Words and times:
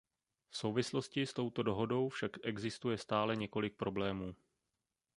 V 0.49 0.57
souvislosti 0.57 1.25
s 1.25 1.33
touto 1.33 1.63
dohodou 1.63 2.09
však 2.09 2.31
existuje 2.43 2.97
stále 2.97 3.35
několik 3.35 3.75
problémů. 3.77 4.35